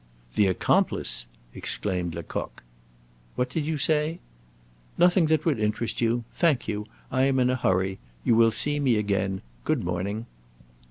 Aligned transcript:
"The 0.33 0.47
accomplice!" 0.47 1.27
exclaimed 1.53 2.15
Lecoq. 2.15 2.63
"What 3.35 3.51
did 3.51 3.67
you 3.67 3.77
say?" 3.77 4.17
"Nothing 4.97 5.27
that 5.27 5.45
would 5.45 5.59
interest 5.59 6.01
you. 6.01 6.23
Thank 6.31 6.67
you. 6.67 6.87
I 7.11 7.25
am 7.25 7.37
in 7.37 7.51
a 7.51 7.55
hurry. 7.55 7.99
You 8.23 8.33
will 8.35 8.49
see 8.51 8.79
me 8.79 8.95
again; 8.95 9.43
good 9.63 9.83
morning." 9.83 10.25